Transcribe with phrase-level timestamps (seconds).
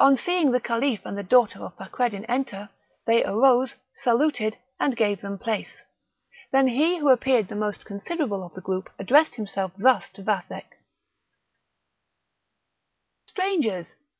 [0.00, 2.70] On seeing the Caliph and the daughter of Fakreddin enter,
[3.06, 5.84] they arose, saluted, and gave them place;
[6.50, 10.72] then he who appeared the most considerable of the group addressed himself thus to Vathek:
[13.28, 13.86] "Strangers!